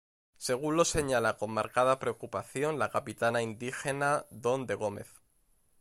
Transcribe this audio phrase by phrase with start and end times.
[0.39, 5.21] Según lo señala con marcada preocupación la Capitana Indígena Dawn de Gómez.